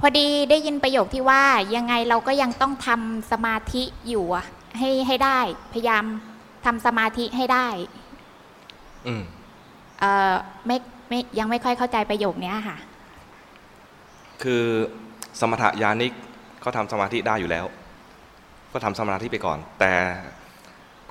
[0.00, 1.44] พอดีได้ยินประโยคที่ว่า
[1.76, 4.24] ยังไงเราก็ยังต้องทำสมาธิอยู่
[4.78, 5.38] ให้ให้ได้
[5.72, 6.04] พยายาม
[6.64, 7.68] ทำสมาธิให้ได้
[9.06, 9.22] อืม
[10.00, 10.34] เออ
[10.66, 10.76] ไม่
[11.08, 12.76] ไม่ยังไม่ค่อยเข้าใจประโยคนี้ค่ะ
[14.42, 14.64] คือ
[15.40, 16.12] สมถะญาณิก
[16.60, 17.66] เขาทำสมาธิได้อยู่แล้ว
[18.72, 19.92] ก็ทำสมาธิไปก่อน แต่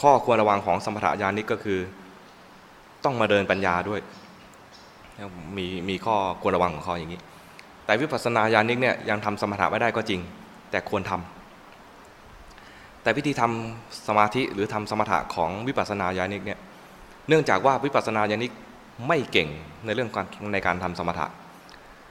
[0.00, 1.78] ข้อควรระวังของสมถะญาณิกก็คือ
[3.04, 4.00] ต้องมาเดินปัญญาด้วย
[5.56, 7.20] มีมีข้อควรระวังของเขาอย่างนี้
[7.84, 10.20] แต่วิปัสสนาญาณิกเนี่ยยังทำสมถะไม่ได้ก็จริง
[10.70, 16.58] แต่ควรทำแต่วิธีทำสมาธิหรือทำสมถะของวิปัสสนาญาณิกเนี่ย
[17.28, 18.52] เนื่องจากว่าวิปัสสนาญาณิก
[19.08, 19.48] ไม่เก่ง
[19.84, 21.26] ในเรื่องการในการทำสมถะ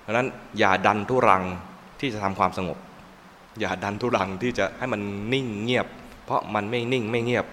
[0.00, 1.42] เพราะนั้นอย่าดันทุรัง
[2.00, 2.78] ที่จะทำความสงบ
[3.60, 5.00] อย่าดันทุรังที่จะให้มัน
[5.32, 5.86] นิ่งเงียบ
[6.24, 7.46] เพราะมันไม่นิ่งไม่เงียบ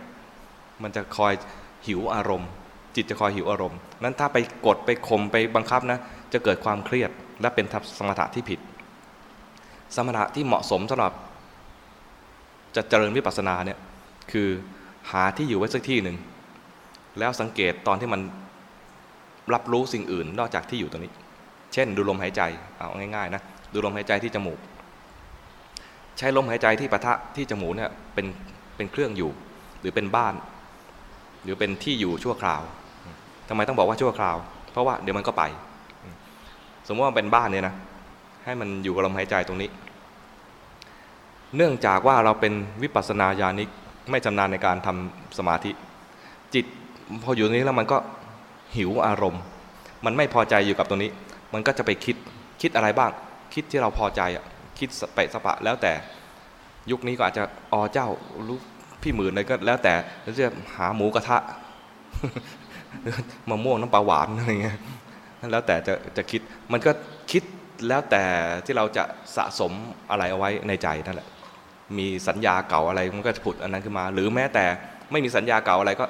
[0.84, 1.34] มันจะคอย
[1.88, 2.50] หิวอารมณ์
[2.96, 6.00] จิตจะคอยหิวอารมณ์นั้นถ้าไปกดไปข่มไปบังคับนะ
[6.34, 7.66] จะเกิดความเครียดและเป็น
[7.98, 8.60] สมถะที่ผิด
[9.96, 11.14] สมถะที่เหมาะสมสำหรับ
[12.76, 13.80] จะเจริญวิปัสสนาเนี่ย
[14.32, 14.50] คือ
[15.12, 16.18] หาที่อยู่ไว้สักที่หนึ่ง
[17.20, 18.22] แล้วสังเกตตอนที่มัน
[19.54, 21.12] รับรู้สิ่งอื่น นอกจากที่อยู่ตรงนี้
[21.74, 22.42] เช่น ดูลมหายใจ
[22.78, 23.42] เอาง่ายๆนะ
[23.74, 24.60] ดูลมหายใจที่จมูก
[26.18, 28.26] ใช้ลมหายใจที่ปะทะที่จมูกเนี่ยเป็น
[28.76, 29.32] เป็นเครื่องอยู่
[29.82, 30.34] หรือเป็นบ้าน
[31.44, 32.62] หรือเป็นที่อยู่ชั่วคราว
[33.50, 34.38] ทำไมต้องบอกว่าชั่วคราว
[34.72, 35.44] เพราะว่าเดี๋ยวมันก็ไป
[36.92, 37.76] มมติว่าเป็นบ้านเนี่ยนะ
[38.46, 39.70] ให้มันอยู่กับลมหายใจตรงนี้
[41.56, 43.70] เนื่องจากว่าเราเป็นวิปัสสนาญาณิก
[44.10, 45.72] ไม่ชำนาญในการทำสมาธิ
[46.54, 46.66] จิต
[47.24, 47.98] พออยู่ตรงนี้แล้วมันก็
[48.76, 49.42] หิวอารมณ์
[50.06, 51.12] มันไม่พอใจอยู่กับตรงนี้
[51.54, 52.16] มันก็จะไปคิด
[52.62, 53.12] คิดอะไรบ้าง
[53.54, 54.46] คิดที่เราพอใจอะ
[54.80, 55.94] คิดสเปะสปะแล้วแต่
[56.92, 58.08] ยุคนี้ก็อาจจะอ๋อเจ้า
[58.48, 58.58] รู้
[59.02, 61.38] พี่หมื่นอะไรก็แล้วแต่แล้วจะหาหมูกระทะ
[63.50, 64.78] มะม่วงน้ำปลาหวานอะไรเงี้ย
[65.52, 66.92] แล้วแต่จะจะคิดมันก็
[67.32, 67.44] คิด
[67.88, 68.24] แล้วแต่
[68.66, 69.04] ที่เราจะ
[69.36, 69.72] สะสม
[70.12, 71.28] อะไรเอาไว้ในใจนั่นแหละ
[71.98, 74.66] มีสัญญาเก่าอะไรมันก็จะผุดอันนั้นขึ้นมา หรือแม้แต่
[75.12, 76.06] ไม่มีสัญญาเก่าอะไรก็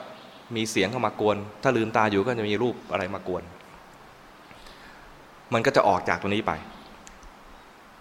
[0.56, 3.44] มีเสียงเข้ามากวน ถ้าลืมตาอยู่ก็จะมีรูปอะไรมากวน
[5.54, 6.52] มันก็จะออกจากตรงนี้ไป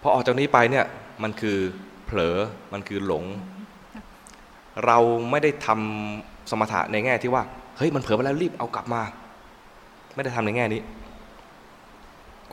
[0.01, 0.85] พอออกจากนี้ไปเนี่ย
[1.23, 1.57] มันคือ
[2.05, 2.37] เผลอ
[2.73, 3.23] มันคือหลง
[4.85, 4.97] เรา
[5.31, 7.43] ไม่ได้ทำสมถะในแง่ที่ว่า
[7.77, 9.01] เฮ้ยมันเผลอไปแล้วรีบเอากลับมา
[10.15, 10.81] ไม่ได้ทำในแง่นี้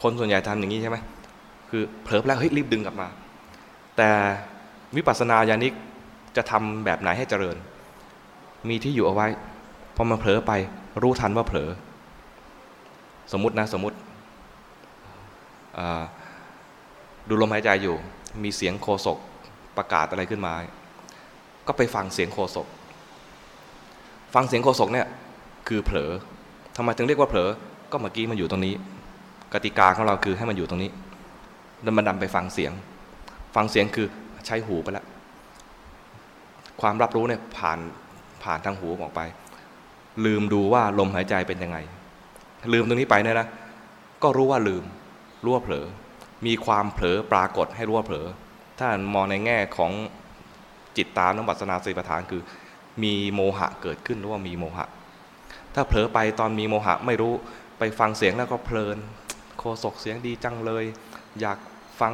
[0.03, 0.97] คนส่วนใหญ่ทำอย่างนี้ใช่ไหม
[1.71, 3.09] คือเผลอแล้วเฮ้ยรีบดึงกลับมา
[3.97, 4.11] แต่
[4.97, 5.73] วิปัสสนาญาณิก
[6.37, 7.57] จะทำแบบไหนให้เจริญ
[8.69, 9.29] มีที่อยู่เอาไว้
[9.97, 10.53] พอมาเผลอไป
[11.03, 11.71] รู้ทันว่าเผลอ
[13.33, 13.97] สมมตินะสมมติ
[17.29, 17.97] ดูลมหายใจอยู่
[18.43, 19.19] มีเสียงโคศก
[19.77, 20.55] ประกาศอะไรขึ้นมา
[21.67, 22.67] ก็ไปฟังเสียงโคศก
[24.35, 25.07] ฟังเสียงโคศกเนี่ย
[25.69, 26.11] คือเผลอ
[26.77, 27.51] ทำไมถึงเรียกว่าเผลอ
[27.93, 28.75] ก็เมื่อกี้มันอยู่ตรงนี้
[29.53, 30.91] กติกาของเราคือให้มันอยู่ตรงนี้
[31.83, 32.73] แล้วมันดำไปฟังเสียง
[33.55, 34.07] ฟังเสียงคือ
[34.47, 35.07] ใช้หูไปแล้ว
[36.81, 37.79] ความรับรู้เนี่ยผ่าน
[38.43, 39.21] ผ่านทางหูออกไป
[40.25, 41.79] ลืมดูว่าลมหายใจเป็นยังไง
[42.73, 43.49] ลืมตรงนี้ไปเนี่ยนะ
[44.23, 44.85] ก็รู้ว่าลืม
[45.45, 45.87] รู้ว่าเผลอ
[46.47, 48.27] มีความเผลอปรากฏให้รู้ว่าเผลอ
[48.79, 49.93] ถ้ามองในแง่ของ
[50.97, 52.43] จิตตามน้ำบัสนาสีประฐานคือ
[53.03, 54.87] มีโมหะเกิดขึ้นรู้ว่ามีโมหะ
[55.75, 57.33] ถ้าเผลอไปตอนมีโมหะไม่รู้
[57.79, 58.97] ไปฟังเสียงแล้วก็เพลิน
[59.59, 60.85] โคศกเสียงดีจังเลย
[61.41, 61.59] อยาก
[62.01, 62.13] ฟัง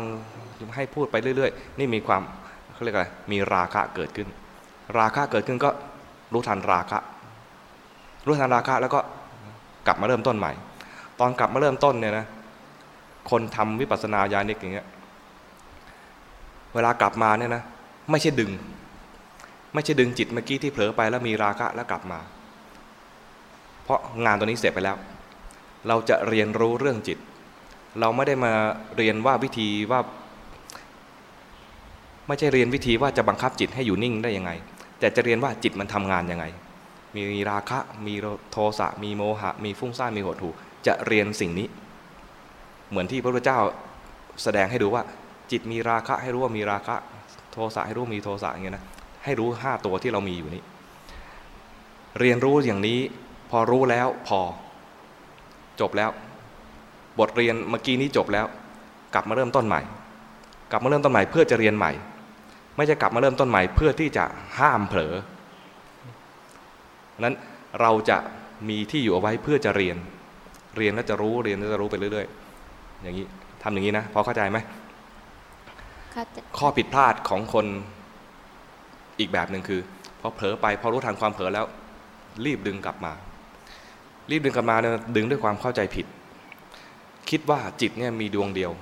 [0.75, 2.23] ให้พูดไปเรื่อย ๆ นี่มีความ
[2.75, 4.29] เขาเรียกอะไรมีราคะเกิดขึ้น
[4.99, 5.71] ราคะเกิดขึ้นก็
[6.33, 6.99] รู้ทันราคะ
[8.27, 9.01] รู้ทันราคะแล้วก็
[9.87, 10.53] กลับมาเริ่มต้นใหม่
[11.21, 12.27] ตอนกลับมาเริ่มต้นเนี่ยนะ
[13.31, 14.87] คนทำวิปัสสนาญาณิกอย่างเงี้ย
[16.75, 17.63] เวลากลับมาเนี่ยนะ
[18.11, 18.51] ไม่ใช่ดึง
[19.75, 22.21] ไม่ใช่ดึงจิตเมื่อกี้ที่เผลอไปแล้วมีราคะแล้วกลับมา
[23.85, 24.97] เพราะงานตัวนี้เสร็จไปแล้ว
[25.89, 27.19] เราจะเรียนรู้เรื่องจิต
[28.01, 28.53] เราไม่ได้มา
[28.97, 30.01] เรียนว่าวิธีว่า
[32.29, 34.51] ไม่ใช่เรียนวิธีว่าจะบังคับจิตให้อยู่นิ่งได้ยังไง
[35.01, 36.45] แต่จะเรียนว่าจิตมันทำงานยังไง
[37.17, 38.15] มีราคะ มี
[38.53, 40.53] โทสะ มีโมหะ มีฟุ้งซ่าน มีหดหู่
[40.87, 41.67] จะเรียนสิ่งนี้
[42.91, 43.59] เหมือนที่พระพุทธเจ้า
[44.43, 45.03] แสดงให้ดูว่า
[45.51, 46.97] จิตมีราคะให้รู้ว่ามีราคะ
[47.53, 48.85] โทสะให้รู้มีโทสะอย่างเงี้ยนะ
[49.25, 50.63] ให้รู้ห้าตัวที่เรามีอยู่นี้
[52.21, 52.99] เรียนรู้อย่างนี้
[53.51, 54.41] พอรู้แล้วพอ
[55.81, 56.11] จบแล้ว
[57.21, 58.47] บทเรียนเมื่อกี้นี้จบแล้ว
[59.15, 59.81] กลับมาเริ่มต้นใหม่
[60.71, 61.93] กลับมาเริ่มต้นใหม่เพื่อจะเรียนใหม่
[62.77, 64.25] ไม่จะกลับมาเริ่มต้นใหม่ เพื่อที่จะ
[64.59, 65.15] ห้ามเผลอ
[67.21, 67.35] นั้น
[67.81, 68.19] เราจะ
[68.69, 69.97] มีที่อยู่เอาไว้เพื่อจะเรียน
[70.77, 72.27] เรียนแล้วจะรู้เรียนแล้วจะรู้ไปเรื่อย
[72.65, 73.27] ๆ อย่างนี้
[73.63, 74.59] ทำอย่างนี้นะพอเข้าใจไหม
[76.59, 77.67] ข้อผิดพลาดของคน
[79.19, 79.81] อีกแบบหนึ่งคือ
[80.21, 81.67] พอเผลอไปพอรู้ทันความเผลอแล้ว
[82.45, 83.13] รีบดึงกลับมา
[84.31, 86.07] รีบดึงกลับมาเนี่ยดึงด้วยความเข้าใจผิด
[87.31, 88.73] คิดว่าจิตเนี่ยมีดวงเดียว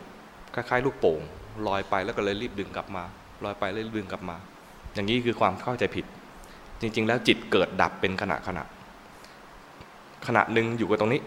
[0.55, 1.21] คล้ายๆ ลูกโป่ง
[1.67, 3.05] ลอยไปแล้วก็เลยรีบดึงกลับมา
[3.45, 4.37] ลอยไปแล้วรีบดึงกลับมา
[4.95, 6.05] อย่างนี้คือความเข้าใจผิด
[6.81, 8.65] จริง ๆ แล้วจิตเกิดดับเป็นขณะขณะ
[10.27, 11.21] ขณะหนึ่งอยู่กับตรงนี้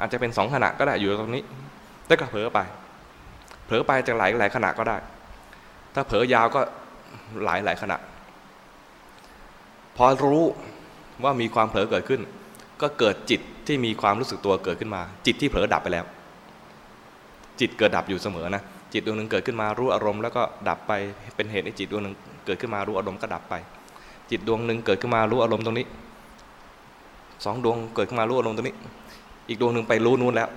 [0.00, 1.42] อาจจะเป็นสองขณะก็ได้อยู่ตรงนี้
[2.06, 2.58] แล้วก็เผลอไป
[3.66, 4.96] เผลอไปจะหลายหลายขณะก็ได้
[5.94, 6.60] ถ้าเผลอยาวก็
[7.44, 7.96] หลายหลายขณะ
[9.96, 10.46] พอรู้
[11.24, 12.20] ว่ามีความเผลอเกิดขึ้น
[12.82, 16.04] ก็เกิดจิตที่มีความรู้สึกตัวเกิดขึ้นมา จิตที่เผลอดับไปแล้ว
[17.60, 18.62] จิตเกิดดับอยู่เสมอนะ
[18.92, 20.92] จิตดวงหนึ่งเกิดขึ้นมารู้อารมณ์แล้วก็ดับไป
[21.36, 22.14] เป็นเหตุให้จิตดวงหนึ่ง
[22.46, 23.54] เกิดขึ้นมารู้อารมณ์ก็ดับไป
[24.30, 25.86] จิตดวงหนึ่งเกิดขึ้นมารู้อารมณ์ตรงนี้
[27.44, 28.76] สองดวงเกิดขึ้นมารู้อารมณ์ตรงนี้
[29.48, 30.48] อีกดวงหนึ่งไปรู้นู้นแล้ว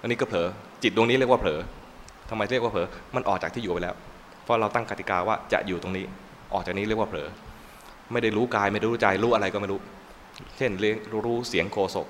[0.00, 0.46] อันนี้ก็เผลอ
[0.82, 1.58] จิตดวงนี้เรียกว่าเผลอ
[2.28, 3.94] ทำไมเรียกว่าเผลอมันออกจากที่อยู่ไปแล้ว
[4.44, 6.04] เพราะเราตั้งกติกาว่าจะอยู่ตรงนี้
[6.52, 7.28] ออกจากนี้เรียกว่าเผลอ
[8.12, 9.80] ไม่ได้รู้กายไม่ได้รู้ใจรู้อะไรก็ไม่รู้
[10.56, 10.96] เช่นเรียน
[11.26, 12.06] รู้เสียงโคศก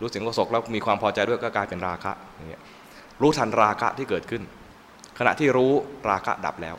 [0.00, 2.62] รู้เสียงโคศกแล้วมีความพอใจด้วยก็กลายเป็นราคะอย่างเงี้ย
[3.22, 4.42] รู้ทันราคะที่เกิดขึ้น
[5.18, 5.72] ขณะที่รู้
[6.10, 6.76] ราคะดับแล้ว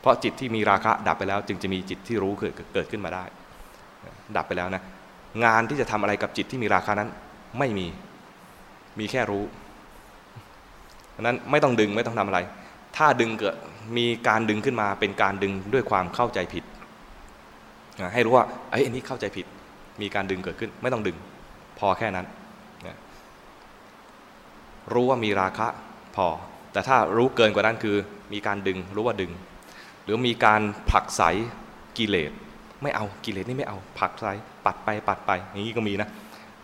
[0.00, 3.24] เพราะจิตที่มีราคะดับไปแล้ว จึงจะมีจิตที่รู้เกิดเกิดขึ้นมาได้
[4.36, 4.82] ดับไปแล้วนะ
[5.44, 7.10] งานที่จะทำอะไรกับจิตที่มีราคะนั้น
[7.58, 7.86] ไม่มี
[8.98, 9.44] มีแค่รู้
[11.20, 12.38] นั้นไม่ต้องดึงไม่ต้องทำอะไร
[12.96, 13.54] ถ้าดึงเกิด
[13.96, 16.64] มีการดึงขึ้นมาเป็นการดึงด้วยความเข้าใจผิด
[18.14, 19.46] ให้รู้ว่าไอ้อันนี้เข้าใจผิด
[20.02, 21.16] มีการดึงเกิดขึ้น ไม่ต้องดึง
[21.78, 22.26] พอแค่นั้น
[24.92, 25.68] รู้ว่ามีราคะ
[26.16, 26.26] พอ
[26.72, 27.96] แต่ถ้ารู้เกินกว่านั้นคือ
[28.32, 29.30] มีการดึงรู้ว่าดึง
[30.04, 31.22] หรือมีการผลักไส
[31.98, 32.32] กิเลส
[32.82, 34.26] ไม่เอากิเลสนี่ไม่เอาผลักไส
[34.66, 36.08] ปัดไปปัดไปอย่างนี้ก็มีนะ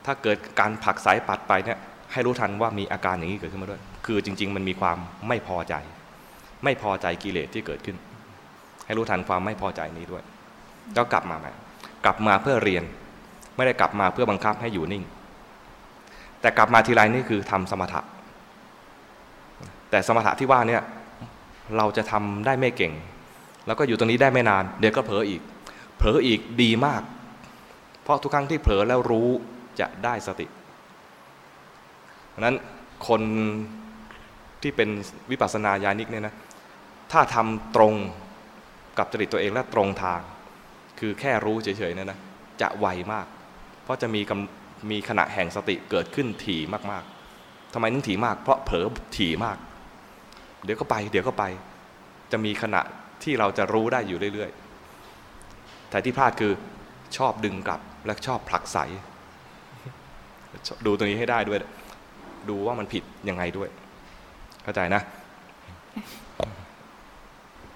[0.07, 1.79] ถ้าเกิดการผลักไสปัดไปเนี่ย
[2.13, 4.99] ให้รู้ทันว่ามีอาการอย่างนี้เกิดขึ้นมาด้วย คือจริง ๆ มันมีความ
[5.29, 5.75] ไม่พอใจ
[6.65, 7.97] ไม่พอใจกิเลสที่เกิดขึ้น
[8.87, 10.23] ให้รู้ทันความไม่พอใจนี้ด้วย
[10.97, 11.53] ก็กลับมาใหม่
[12.05, 12.85] กลับมาเพื่อเรียน
[13.57, 15.05] ไม่ได้กลับมาเพื่อบังคับให้อยู่นิ่ง
[16.41, 18.01] แต่กลับมาทีไรนี่คือทำสมถะ
[19.91, 20.83] แต่สมถะที่ว่าเนี่ย
[21.77, 22.93] เราจะทำได้ไม่เก่ง
[23.67, 25.41] แล้วก็อยู่ตรงนี้ได้ไม่นาน เดี๋ยวก็เผลออีก
[25.97, 27.03] เผลออีกดีมาก
[28.03, 29.29] เพราะทุกครั้งที่เผลอแล้วรู้
[29.81, 30.47] จะได้สติ
[32.33, 32.57] ดังนั้น
[33.09, 33.23] คน
[34.63, 34.89] ที่เป็น
[35.31, 36.35] วิปัสสนาญาณิกเนี่ยนะ
[37.13, 37.95] ถ้าทำตรง
[38.99, 40.21] กับจริตตัวเองและตรงทาง
[40.99, 42.19] คือแค่รู้เฉยๆเนี่ยนะ
[42.61, 43.27] จะไวมาก
[43.83, 44.21] เพราะจะมี
[44.91, 46.61] มีขณะแห่งสติเกิดขึ้นถี่
[46.91, 48.87] มากๆทำไมนึงถี่มาก เพราะเผลอ
[49.17, 49.59] ถี่มาก
[50.65, 51.45] เดี๋ยวก็ไป เดี๋ยวก็ไป
[52.33, 52.81] จะมีขณะ
[53.23, 56.53] ที่เราจะรู้ได้อยู่เรื่อยๆ แต่ที่พลาดคือ
[57.17, 58.79] ชอบดึงกลับและชอบผลักใส
[60.87, 61.59] ดูตรงนี้ให้ได้ด้วย
[62.49, 63.69] ดูว่ามันผิดยังไงด้วย
[64.63, 65.03] เข้าใจนะ